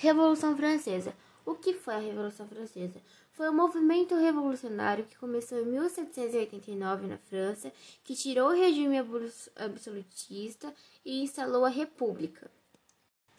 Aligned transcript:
Revolução 0.00 0.56
Francesa. 0.56 1.12
O 1.44 1.54
que 1.54 1.74
foi 1.74 1.94
a 1.94 1.98
Revolução 1.98 2.48
Francesa? 2.48 3.02
Foi 3.32 3.50
um 3.50 3.54
movimento 3.54 4.14
revolucionário 4.16 5.04
que 5.04 5.18
começou 5.18 5.60
em 5.60 5.66
1789 5.66 7.06
na 7.06 7.18
França, 7.18 7.70
que 8.02 8.14
tirou 8.14 8.48
o 8.48 8.54
regime 8.56 8.96
absolutista 9.56 10.72
e 11.04 11.22
instalou 11.22 11.66
a 11.66 11.68
República. 11.68 12.50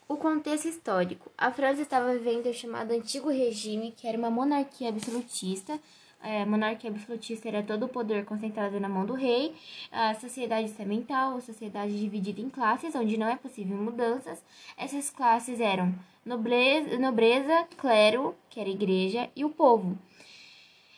O 0.06 0.16
contexto 0.16 0.68
histórico: 0.68 1.32
a 1.36 1.50
França 1.50 1.82
estava 1.82 2.12
vivendo 2.12 2.46
o 2.46 2.54
chamado 2.54 2.92
Antigo 2.92 3.28
Regime, 3.28 3.90
que 3.90 4.06
era 4.06 4.16
uma 4.16 4.30
monarquia 4.30 4.88
absolutista, 4.88 5.80
é, 6.22 6.44
monarquia 6.44 6.90
absolutista 6.90 7.48
era 7.48 7.62
todo 7.62 7.86
o 7.86 7.88
poder 7.88 8.24
concentrado 8.24 8.78
na 8.78 8.88
mão 8.88 9.04
do 9.04 9.14
rei, 9.14 9.54
a 9.90 10.14
sociedade 10.14 10.68
estamental, 10.68 11.36
a 11.36 11.40
sociedade 11.40 11.98
dividida 11.98 12.40
em 12.40 12.48
classes, 12.48 12.94
onde 12.94 13.16
não 13.16 13.28
é 13.28 13.36
possível 13.36 13.76
mudanças. 13.76 14.42
Essas 14.76 15.10
classes 15.10 15.60
eram 15.60 15.94
nobreza, 16.24 16.98
nobreza 16.98 17.66
clero, 17.76 18.34
que 18.48 18.60
era 18.60 18.68
igreja, 18.68 19.28
e 19.34 19.44
o 19.44 19.50
povo. 19.50 19.98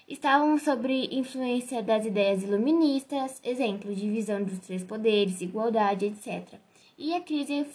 Estavam 0.06 0.58
sob 0.58 0.86
influência 1.10 1.82
das 1.82 2.04
ideias 2.04 2.42
iluministas, 2.42 3.40
exemplo, 3.42 3.94
divisão 3.94 4.42
dos 4.42 4.58
três 4.58 4.84
poderes, 4.84 5.40
igualdade, 5.40 6.04
etc. 6.04 6.58
E 6.98 7.14
a 7.14 7.20
crise 7.22 7.66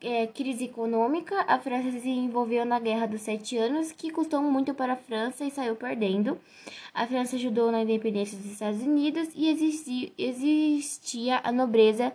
é, 0.00 0.26
crise 0.26 0.64
econômica, 0.64 1.44
a 1.48 1.58
França 1.58 1.90
se 1.90 2.08
envolveu 2.08 2.64
na 2.64 2.78
Guerra 2.78 3.06
dos 3.06 3.22
Sete 3.22 3.56
Anos, 3.56 3.92
que 3.92 4.10
custou 4.10 4.40
muito 4.42 4.74
para 4.74 4.94
a 4.94 4.96
França 4.96 5.44
e 5.44 5.50
saiu 5.50 5.76
perdendo. 5.76 6.38
A 6.92 7.06
França 7.06 7.36
ajudou 7.36 7.70
na 7.72 7.82
independência 7.82 8.36
dos 8.36 8.52
Estados 8.52 8.82
Unidos 8.82 9.28
e 9.34 9.48
existia, 9.48 10.12
existia 10.16 11.40
a 11.42 11.50
nobreza 11.50 12.12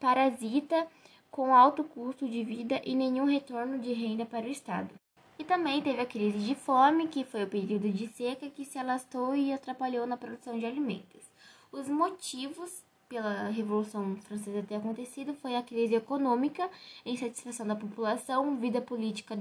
parasita 0.00 0.86
com 1.30 1.54
alto 1.54 1.82
custo 1.84 2.28
de 2.28 2.44
vida 2.44 2.80
e 2.84 2.94
nenhum 2.94 3.24
retorno 3.24 3.78
de 3.78 3.92
renda 3.92 4.24
para 4.24 4.46
o 4.46 4.50
Estado. 4.50 4.90
E 5.38 5.42
também 5.42 5.82
teve 5.82 6.00
a 6.00 6.06
crise 6.06 6.38
de 6.38 6.54
fome, 6.54 7.08
que 7.08 7.24
foi 7.24 7.44
o 7.44 7.48
período 7.48 7.90
de 7.90 8.06
seca 8.08 8.48
que 8.48 8.64
se 8.64 8.78
alastou 8.78 9.34
e 9.34 9.52
atrapalhou 9.52 10.06
na 10.06 10.16
produção 10.16 10.58
de 10.58 10.64
alimentos. 10.64 11.28
Os 11.72 11.88
motivos 11.88 12.84
pela 13.08 13.48
Revolução 13.48 14.16
Francesa 14.16 14.62
ter 14.62 14.76
acontecido 14.76 15.34
foi 15.34 15.56
a 15.56 15.62
crise 15.62 15.94
econômica, 15.94 16.68
insatisfação 17.04 17.66
da 17.66 17.76
população, 17.76 18.56
vida 18.56 18.80
política 18.80 19.36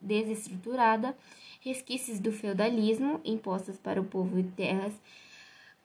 desestruturada, 0.00 1.16
resquícios 1.60 2.18
do 2.18 2.32
feudalismo 2.32 3.20
impostos 3.24 3.78
para 3.78 4.00
o 4.00 4.04
povo 4.04 4.38
e 4.38 4.44
terras 4.44 4.94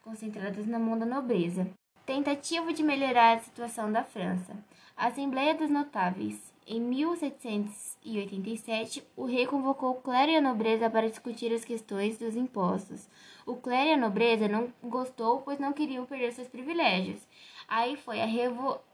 concentradas 0.02 0.68
na 0.68 0.80
mão 0.80 0.98
da 0.98 1.06
nobreza. 1.06 1.68
Tentativa 2.06 2.72
de 2.72 2.84
melhorar 2.84 3.36
a 3.36 3.40
situação 3.40 3.92
da 3.92 4.04
França. 4.04 4.56
Assembleia 4.96 5.56
dos 5.56 5.70
Notáveis. 5.70 6.55
Em 6.68 6.82
1787, 6.82 9.04
o 9.16 9.26
rei 9.26 9.46
convocou 9.46 9.92
o 9.92 10.02
clero 10.02 10.32
e 10.32 10.36
a 10.36 10.42
nobreza 10.42 10.90
para 10.90 11.08
discutir 11.08 11.54
as 11.54 11.64
questões 11.64 12.18
dos 12.18 12.36
impostos. 12.36 13.08
O 13.46 13.56
clero 13.56 13.92
e 13.92 13.94
a 13.94 13.98
nobreza 13.98 14.48
não 14.48 14.74
gostou, 14.82 15.42
pois 15.42 15.60
não 15.60 15.72
queriam 15.72 16.08
perder 16.08 16.34
seus 16.34 16.48
privilégios. 16.48 17.20
Aí 17.68 17.96
foi 17.96 18.20
a, 18.20 18.26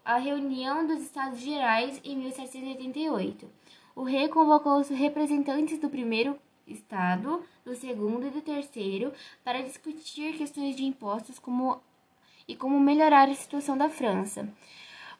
a 0.03 0.17
reunião 0.17 0.85
dos 0.85 1.01
Estados 1.01 1.39
Gerais 1.39 2.01
em 2.03 2.17
1788. 2.17 3.49
O 3.95 4.03
rei 4.03 4.27
convocou 4.27 4.77
os 4.77 4.89
representantes 4.89 5.79
do 5.79 5.89
primeiro 5.89 6.37
estado, 6.67 7.41
do 7.63 7.73
segundo 7.73 8.27
e 8.27 8.31
do 8.31 8.41
terceiro 8.41 9.13
para 9.45 9.61
discutir 9.61 10.37
questões 10.37 10.75
de 10.75 10.83
impostos 10.83 11.39
como, 11.39 11.81
e 12.45 12.53
como 12.53 12.77
melhorar 12.81 13.29
a 13.29 13.33
situação 13.33 13.77
da 13.77 13.89
França. 13.89 14.45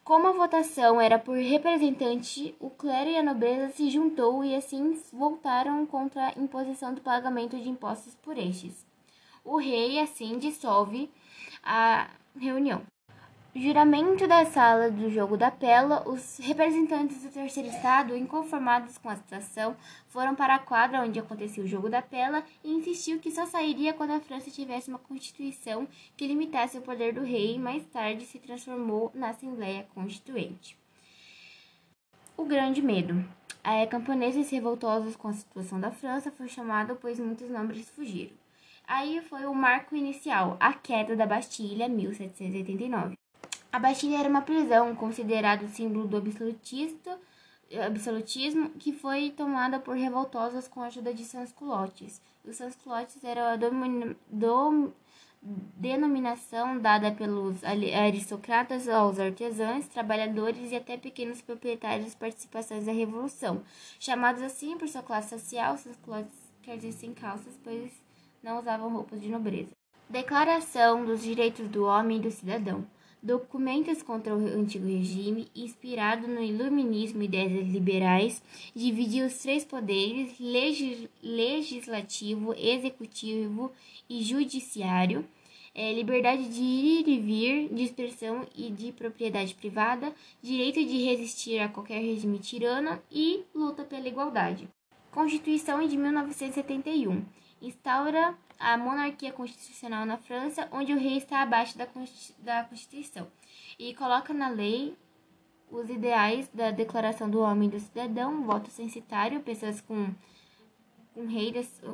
Como 0.03 0.27
a 0.27 0.31
votação 0.31 0.99
era 0.99 1.19
por 1.19 1.37
representante, 1.37 2.55
o 2.59 2.71
clero 2.71 3.09
e 3.09 3.17
a 3.17 3.23
nobreza 3.23 3.69
se 3.69 3.89
juntou 3.89 4.43
e 4.43 4.55
assim 4.55 4.99
voltaram 5.13 5.85
contra 5.85 6.29
a 6.29 6.39
imposição 6.39 6.93
do 6.93 7.01
pagamento 7.01 7.55
de 7.59 7.69
impostos 7.69 8.15
por 8.15 8.35
estes. 8.35 8.85
O 9.45 9.57
rei 9.57 9.99
assim 9.99 10.39
dissolve 10.39 11.09
a 11.63 12.09
reunião. 12.35 12.81
Juramento 13.53 14.25
da 14.29 14.45
sala 14.45 14.89
do 14.89 15.09
jogo 15.09 15.35
da 15.35 15.51
Pela, 15.51 16.07
os 16.07 16.37
representantes 16.37 17.21
do 17.21 17.29
terceiro 17.29 17.67
estado, 17.67 18.15
inconformados 18.15 18.97
com 18.97 19.09
a 19.09 19.15
situação, 19.17 19.75
foram 20.07 20.33
para 20.33 20.55
a 20.55 20.59
quadra 20.59 21.01
onde 21.01 21.19
acontecia 21.19 21.61
o 21.61 21.67
jogo 21.67 21.89
da 21.89 22.01
Pela 22.01 22.45
e 22.63 22.71
insistiu 22.71 23.19
que 23.19 23.29
só 23.29 23.45
sairia 23.45 23.93
quando 23.93 24.11
a 24.11 24.21
França 24.21 24.49
tivesse 24.49 24.87
uma 24.87 24.97
constituição 24.97 25.85
que 26.15 26.25
limitasse 26.25 26.77
o 26.77 26.81
poder 26.81 27.13
do 27.13 27.23
rei 27.23 27.55
e 27.55 27.59
mais 27.59 27.85
tarde 27.87 28.25
se 28.25 28.39
transformou 28.39 29.11
na 29.13 29.31
Assembleia 29.31 29.85
Constituinte. 29.93 30.77
O 32.37 32.45
Grande 32.45 32.81
Medo. 32.81 33.21
A 33.61 33.85
camponeses 33.85 34.49
revoltosos 34.49 35.17
com 35.17 35.27
a 35.27 35.33
situação 35.33 35.77
da 35.77 35.91
França 35.91 36.31
foi 36.31 36.47
chamado 36.47 36.97
pois 37.01 37.19
muitos 37.19 37.49
nobres 37.49 37.89
fugiram. 37.89 38.31
Aí 38.87 39.19
foi 39.19 39.45
o 39.45 39.53
marco 39.53 39.93
inicial, 39.93 40.55
a 40.57 40.71
queda 40.71 41.17
da 41.17 41.25
Bastilha, 41.25 41.89
1789. 41.89 43.20
A 43.71 43.79
Bastilha 43.79 44.17
era 44.17 44.27
uma 44.27 44.41
prisão 44.41 44.93
considerada 44.95 45.65
símbolo 45.69 46.05
do 46.05 46.17
absolutismo 46.17 48.69
que 48.71 48.91
foi 48.91 49.29
tomada 49.29 49.79
por 49.79 49.95
revoltosos 49.95 50.67
com 50.67 50.81
a 50.81 50.87
ajuda 50.87 51.13
de 51.13 51.23
sans-culottes. 51.23 52.21
Os 52.43 52.57
sans-culottes 52.57 53.23
eram 53.23 53.43
a 53.43 53.57
denominação 55.77 56.77
dada 56.79 57.13
pelos 57.13 57.63
aristocratas 57.63 58.89
aos 58.89 59.17
artesãos, 59.17 59.87
trabalhadores 59.87 60.71
e 60.71 60.75
até 60.75 60.97
pequenos 60.97 61.41
proprietários 61.41 62.07
das 62.07 62.15
participações 62.15 62.85
da 62.85 62.91
Revolução. 62.91 63.63
Chamados 63.99 64.41
assim 64.41 64.77
por 64.77 64.89
sua 64.89 65.01
classe 65.01 65.29
social, 65.29 65.77
sans-culottes 65.77 66.37
quer 66.61 66.75
dizer 66.75 66.91
sem 66.91 67.13
calças, 67.13 67.57
pois 67.63 67.89
não 68.43 68.59
usavam 68.59 68.91
roupas 68.91 69.21
de 69.21 69.29
nobreza. 69.29 69.71
Declaração 70.09 71.05
dos 71.05 71.23
Direitos 71.23 71.69
do 71.69 71.85
Homem 71.85 72.17
e 72.17 72.21
do 72.21 72.31
Cidadão. 72.31 72.85
Documentos 73.23 74.01
contra 74.01 74.35
o 74.35 74.39
antigo 74.47 74.87
regime, 74.87 75.47
inspirado 75.55 76.27
no 76.27 76.41
iluminismo 76.41 77.21
e 77.21 77.25
ideias 77.25 77.67
liberais, 77.67 78.41
dividiu 78.75 79.27
os 79.27 79.37
três 79.37 79.63
poderes, 79.63 80.39
legislativo, 81.21 82.51
executivo 82.57 83.71
e 84.09 84.23
judiciário, 84.23 85.23
é, 85.75 85.93
liberdade 85.93 86.49
de 86.49 86.63
ir 86.63 87.07
e 87.07 87.19
vir, 87.19 87.69
de 87.71 87.83
expressão 87.83 88.47
e 88.55 88.71
de 88.71 88.91
propriedade 88.91 89.53
privada, 89.53 90.11
direito 90.41 90.83
de 90.83 91.05
resistir 91.05 91.59
a 91.59 91.69
qualquer 91.69 92.01
regime 92.01 92.39
tirano 92.39 92.99
e 93.11 93.43
luta 93.53 93.83
pela 93.83 94.07
igualdade. 94.07 94.67
Constituição 95.11 95.87
de 95.87 95.95
1971 95.95 97.23
instaura 97.61 98.35
a 98.61 98.77
monarquia 98.77 99.33
constitucional 99.33 100.05
na 100.05 100.17
França, 100.17 100.67
onde 100.71 100.93
o 100.93 100.97
rei 100.97 101.17
está 101.17 101.41
abaixo 101.41 101.77
da, 101.77 101.87
da 102.39 102.63
Constituição, 102.63 103.27
e 103.77 103.93
coloca 103.95 104.33
na 104.33 104.49
lei 104.49 104.95
os 105.71 105.89
ideais 105.89 106.49
da 106.53 106.69
Declaração 106.69 107.29
do 107.29 107.39
Homem 107.39 107.67
e 107.67 107.71
do 107.71 107.79
Cidadão, 107.79 108.43
voto 108.43 108.69
censitário, 108.69 109.39
pessoas 109.39 109.81
com, 109.81 110.13
com, 111.13 111.25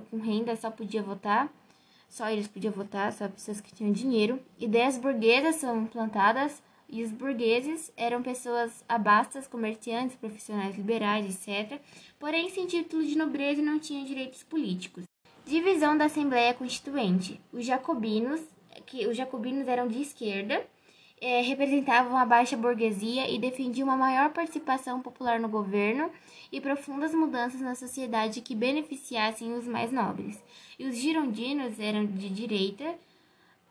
com 0.09 0.17
renda 0.17 0.55
só 0.55 0.69
podiam 0.69 1.03
votar, 1.03 1.49
só 2.09 2.29
eles 2.29 2.47
podiam 2.47 2.73
votar, 2.73 3.13
só 3.13 3.27
pessoas 3.29 3.61
que 3.61 3.73
tinham 3.73 3.91
dinheiro. 3.91 4.41
Ideias 4.57 4.97
burguesas 4.97 5.55
são 5.55 5.83
implantadas 5.83 6.61
e 6.89 7.03
os 7.03 7.11
burgueses 7.11 7.91
eram 7.95 8.23
pessoas 8.23 8.83
abastas, 8.87 9.47
comerciantes, 9.47 10.15
profissionais 10.15 10.75
liberais, 10.75 11.25
etc., 11.25 11.79
porém 12.17 12.49
sem 12.49 12.65
título 12.65 13.05
de 13.05 13.17
nobreza 13.17 13.61
e 13.61 13.65
não 13.65 13.79
tinham 13.79 14.05
direitos 14.05 14.41
políticos. 14.43 15.03
Divisão 15.47 15.97
da 15.97 16.05
Assembleia 16.05 16.53
Constituinte. 16.53 17.39
Os 17.53 17.65
jacobinos, 17.65 18.41
que 18.85 19.07
os 19.07 19.15
jacobinos 19.15 19.65
eram 19.65 19.87
de 19.87 20.01
esquerda, 20.01 20.61
é, 21.21 21.39
representavam 21.39 22.17
a 22.17 22.25
baixa 22.25 22.57
burguesia 22.57 23.29
e 23.29 23.39
defendiam 23.39 23.87
uma 23.87 23.95
maior 23.95 24.29
participação 24.31 25.01
popular 25.01 25.39
no 25.39 25.47
governo 25.47 26.11
e 26.51 26.59
profundas 26.59 27.15
mudanças 27.15 27.61
na 27.61 27.75
sociedade 27.75 28.41
que 28.41 28.53
beneficiassem 28.53 29.53
os 29.53 29.65
mais 29.65 29.89
nobres. 29.89 30.37
E 30.77 30.85
os 30.85 30.97
girondinos 30.97 31.79
eram 31.79 32.05
de 32.05 32.29
direita, 32.29 32.95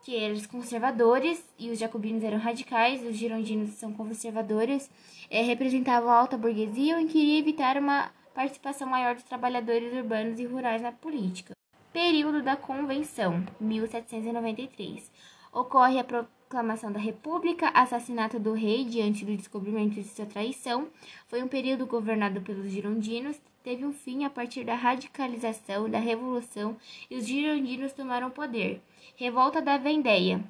que 0.03 0.17
eram 0.17 0.35
os 0.35 0.47
conservadores, 0.47 1.45
e 1.59 1.69
os 1.69 1.79
jacobinos 1.79 2.25
eram 2.25 2.39
radicais, 2.39 3.05
os 3.05 3.17
girondinos 3.17 3.73
são 3.73 3.93
conservadores, 3.93 4.91
é, 5.29 5.43
representavam 5.43 6.09
a 6.09 6.17
alta 6.17 6.39
burguesia 6.39 6.99
e 7.03 7.07
queriam 7.07 7.39
evitar 7.39 7.77
uma 7.77 8.11
participação 8.35 8.89
maior 8.89 9.15
dos 9.15 9.25
trabalhadores 9.25 9.93
urbanos 9.93 10.41
e 10.41 10.47
rurais 10.47 10.81
na 10.81 10.91
política. 10.91 11.55
Período 11.97 12.43
da 12.43 12.55
Convenção, 12.57 13.43
1793. 13.59 15.11
Ocorre 15.51 15.99
a 15.99 16.05
proclamação 16.05 16.93
da 16.93 16.99
República, 16.99 17.71
assassinato 17.71 18.39
do 18.39 18.53
rei 18.53 18.85
diante 18.85 19.25
do 19.25 19.35
descobrimento 19.35 19.95
de 19.95 20.05
sua 20.05 20.27
traição. 20.27 20.89
Foi 21.27 21.43
um 21.43 21.49
período 21.49 21.87
governado 21.87 22.43
pelos 22.43 22.71
girondinos, 22.71 23.41
teve 23.65 23.87
um 23.87 23.95
fim 23.95 24.25
a 24.27 24.31
partir 24.31 24.63
da 24.63 24.75
radicalização 24.75 25.89
da 25.89 25.99
Revolução 25.99 26.77
e 27.11 27.17
os 27.17 27.27
girondinos 27.27 27.95
tomaram 27.95 28.29
poder. 28.29 28.83
Revolta 29.17 29.63
da 29.63 29.79
Vendéia. 29.79 30.45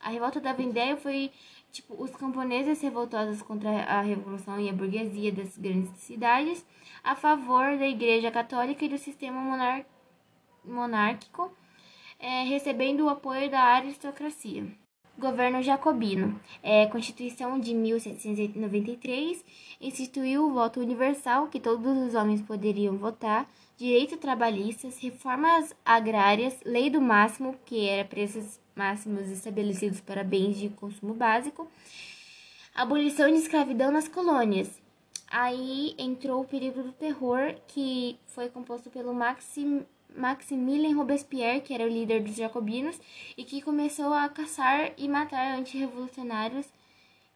A 0.00 0.10
revolta 0.10 0.40
da 0.40 0.52
Vendéia 0.52 0.96
foi 0.96 1.30
tipo, 1.70 1.94
os 2.02 2.10
camponeses 2.10 2.80
revoltados 2.80 3.40
contra 3.40 3.70
a 3.84 4.00
revolução 4.00 4.58
e 4.58 4.68
a 4.68 4.72
burguesia 4.72 5.30
das 5.30 5.56
grandes 5.56 5.96
cidades, 6.00 6.66
a 7.04 7.14
favor 7.14 7.78
da 7.78 7.86
Igreja 7.86 8.32
Católica 8.32 8.84
e 8.84 8.88
do 8.88 8.98
sistema 8.98 9.40
monar 9.40 9.86
monárquico, 10.64 11.52
é, 12.18 12.44
recebendo 12.44 13.04
o 13.04 13.08
apoio 13.08 13.50
da 13.50 13.60
aristocracia. 13.60 14.66
Governo 15.18 15.60
Jacobino. 15.60 16.40
É, 16.62 16.86
Constituição 16.86 17.58
de 17.58 17.74
1793 17.74 19.44
instituiu 19.80 20.46
o 20.46 20.54
voto 20.54 20.78
universal, 20.78 21.48
que 21.48 21.58
todos 21.58 21.84
os 22.06 22.14
homens 22.14 22.40
poderiam 22.40 22.96
votar, 22.96 23.50
direitos 23.76 24.18
trabalhistas, 24.18 24.96
reformas 24.98 25.74
agrárias, 25.84 26.56
lei 26.64 26.88
do 26.88 27.00
máximo, 27.00 27.56
que 27.66 27.88
era 27.88 28.08
preços 28.08 28.60
máximos 28.76 29.28
estabelecidos 29.28 30.00
para 30.00 30.22
bens 30.22 30.56
de 30.56 30.68
consumo 30.68 31.14
básico, 31.14 31.68
abolição 32.72 33.28
de 33.28 33.38
escravidão 33.38 33.90
nas 33.90 34.06
colônias. 34.06 34.80
Aí 35.28 35.96
entrou 35.98 36.42
o 36.42 36.46
período 36.46 36.84
do 36.84 36.92
terror, 36.92 37.56
que 37.66 38.16
foi 38.26 38.48
composto 38.48 38.88
pelo 38.88 39.12
Maxim 39.12 39.84
Maximilien 40.14 40.94
Robespierre, 40.94 41.60
que 41.60 41.74
era 41.74 41.84
o 41.84 41.88
líder 41.88 42.22
dos 42.22 42.36
jacobinos, 42.36 43.00
e 43.36 43.44
que 43.44 43.62
começou 43.62 44.12
a 44.12 44.28
caçar 44.28 44.92
e 44.96 45.08
matar 45.08 45.58
antirrevolucionários 45.58 46.66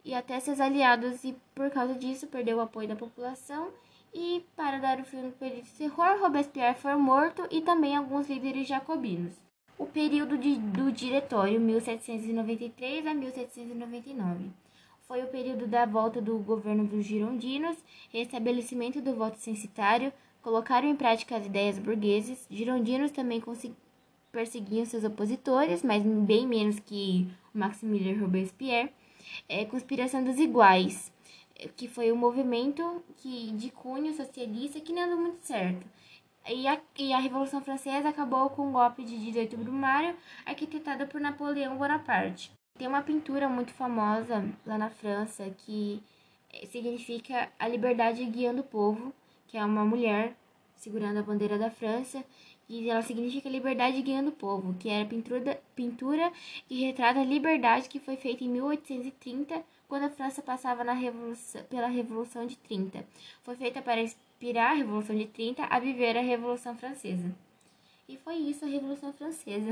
e 0.05 0.15
até 0.15 0.41
seus 0.41 0.61
aliados, 0.61 1.23
e 1.25 1.37
por 1.55 1.71
causa 1.71 1.95
disso 1.95 2.27
perdeu 2.27 2.59
o 2.59 2.61
apoio 2.61 2.89
da 2.89 2.97
população. 2.97 3.71
E 4.13 4.45
para 4.55 4.79
dar 4.79 5.01
o 5.01 5.05
fim 5.05 5.23
do 5.23 5.33
período 5.33 5.65
de 5.65 5.71
terror, 5.71 6.21
Robespierre 6.21 6.79
foi 6.79 6.95
morto 6.97 7.47
e 7.51 7.63
também 7.63 7.97
alguns 7.97 8.29
líderes 8.29 8.69
jacobinos. 8.69 9.33
O 9.79 9.87
período 9.87 10.37
de, 10.37 10.57
do 10.59 10.93
Diretório, 10.93 11.59
1793 11.59 13.07
a 13.07 13.15
1799. 13.15 14.51
Foi 15.09 15.23
o 15.23 15.29
período 15.29 15.67
da 15.67 15.87
volta 15.87 16.21
do 16.21 16.39
governo 16.39 16.85
dos 16.85 17.05
girondinos, 17.05 17.77
restabelecimento 18.11 19.01
do 19.01 19.15
voto 19.15 19.39
censitário, 19.39 20.13
colocaram 20.43 20.89
em 20.89 20.97
prática 20.97 21.37
as 21.37 21.47
ideias 21.47 21.79
burgueses. 21.79 22.47
Girondinos 22.51 23.11
também 23.11 23.43
perseguiam 24.31 24.85
seus 24.85 25.05
opositores, 25.05 25.83
mas 25.83 26.03
bem 26.03 26.47
menos 26.47 26.79
que 26.81 27.29
Maximilien 27.55 28.19
Robespierre. 28.19 28.93
É, 29.49 29.65
conspiração 29.65 30.23
dos 30.23 30.39
iguais, 30.39 31.13
que 31.77 31.87
foi 31.89 32.11
um 32.11 32.17
movimento 32.17 33.03
que, 33.19 33.53
de 33.53 33.71
cunho 33.71 34.13
socialista 34.15 34.81
que 34.81 34.93
não 34.93 35.07
deu 35.07 35.17
muito 35.17 35.41
certo. 35.47 35.87
E 36.49 36.67
a, 36.67 36.81
e 36.99 37.13
a 37.13 37.19
Revolução 37.19 37.63
Francesa 37.63 38.09
acabou 38.09 38.51
com 38.51 38.69
o 38.69 38.73
golpe 38.73 39.05
de 39.05 39.17
18 39.17 39.57
Brumário, 39.57 40.17
arquitetado 40.45 41.07
por 41.07 41.21
Napoleão 41.21 41.77
Bonaparte. 41.77 42.51
Tem 42.77 42.89
uma 42.89 43.03
pintura 43.03 43.49
muito 43.49 43.73
famosa 43.73 44.45
lá 44.67 44.77
na 44.77 44.91
França 44.91 45.49
que 45.59 46.03
eh, 46.53 46.67
significa 46.67 47.49
a 47.59 47.69
liberdade 47.69 48.25
guiando 48.25 48.63
o 48.63 48.65
povo 48.65 49.15
que 49.53 49.59
é 49.59 49.65
uma 49.65 49.85
mulher 49.85 50.35
segurando 50.77 51.19
a 51.19 51.23
bandeira 51.23 51.59
da 51.59 51.71
França, 51.71 52.25
e 52.67 52.89
ela 52.89 53.03
significa 53.03 53.51
liberdade 53.51 54.01
guiando 54.01 54.31
o 54.31 54.33
povo, 54.33 54.75
que 54.81 54.89
era 54.89 55.05
pintura, 55.05 55.61
pintura 55.77 56.33
que 56.67 56.81
retrata 56.87 57.21
a 57.21 57.25
liberdade 57.25 57.87
que 57.87 58.01
foi 58.01 58.17
feita 58.17 58.43
em 58.43 58.49
1830, 58.49 59.63
quando 59.87 60.05
a 60.05 60.11
França 60.11 60.41
passava 60.41 60.83
na 60.83 60.95
revolução, 60.95 61.63
pela 61.65 61.87
Revolução 61.87 62.47
de 62.47 62.57
30. 62.57 63.05
Foi 63.43 63.55
feita 63.55 63.83
para 63.83 64.01
inspirar 64.01 64.71
a 64.71 64.75
Revolução 64.75 65.15
de 65.15 65.27
30 65.27 65.65
a 65.65 65.79
viver 65.79 66.17
a 66.17 66.23
Revolução 66.23 66.75
Francesa. 66.75 67.31
E 68.09 68.17
foi 68.17 68.37
isso 68.37 68.65
a 68.65 68.69
Revolução 68.69 69.13
Francesa. 69.13 69.71